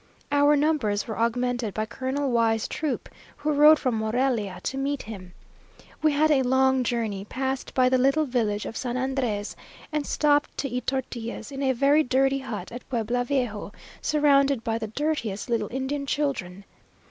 Our 0.31 0.55
numbers 0.55 1.07
were 1.07 1.19
augmented 1.19 1.75
by 1.75 1.85
Colonel 1.85 2.31
Y 2.31 2.57
's 2.57 2.67
troop, 2.67 3.07
who 3.37 3.51
rode 3.51 3.77
from 3.77 3.93
Morelia 3.99 4.59
to 4.63 4.75
meet 4.75 5.03
him. 5.03 5.33
We 6.01 6.11
had 6.13 6.31
a 6.31 6.41
long 6.41 6.83
journey, 6.83 7.23
passed 7.23 7.75
by 7.75 7.87
the 7.87 7.99
little 7.99 8.25
village 8.25 8.65
of 8.65 8.75
San 8.75 8.95
Andrés, 8.95 9.53
and 9.91 10.07
stopped 10.07 10.57
to 10.57 10.67
eat 10.67 10.87
tortillas 10.87 11.51
in 11.51 11.61
a 11.61 11.73
very 11.73 12.01
dirty 12.01 12.39
hut 12.39 12.71
at 12.71 12.89
Pueblo 12.89 13.23
Viejo, 13.23 13.73
surrounded 14.01 14.63
by 14.63 14.79
the 14.79 14.87
dirtiest 14.87 15.51
little 15.51 15.69
Indian 15.69 16.07
children. 16.07 16.63